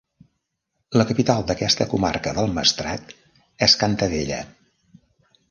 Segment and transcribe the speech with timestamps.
[0.99, 3.15] La capital d'aquesta comarca del Maestrat
[3.69, 4.43] és Cantavella.